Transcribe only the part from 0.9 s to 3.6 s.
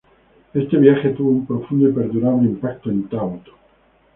tuvo un profundo y perdurable impacto en Taut.